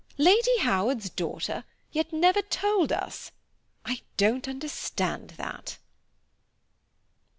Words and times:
Lady 0.17 0.57
Howard's 0.61 1.11
daughter, 1.11 1.63
yet 1.91 2.11
never 2.11 2.41
told 2.41 2.91
us; 2.91 3.31
I 3.85 4.01
don't 4.17 4.47
understand 4.47 5.35
that. 5.37 5.77